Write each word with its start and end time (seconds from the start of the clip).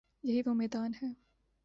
یہی 0.23 0.41
وہ 0.45 0.53
میدان 0.53 0.91
ہے۔ 1.03 1.07